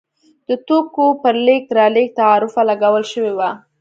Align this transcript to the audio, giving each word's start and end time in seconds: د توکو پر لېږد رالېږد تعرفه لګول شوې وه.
د 0.47 0.49
توکو 0.67 1.05
پر 1.21 1.35
لېږد 1.45 1.69
رالېږد 1.77 2.17
تعرفه 2.19 2.61
لګول 2.69 3.03
شوې 3.11 3.33
وه. 3.37 3.49